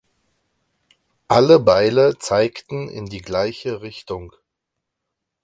[1.27, 4.33] Alle Beile zeigten in die gleiche Richtung.